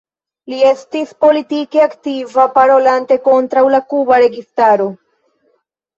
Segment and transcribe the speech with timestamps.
[0.51, 4.93] Li estis politike aktiva parolante kontraŭ la kuba registaro.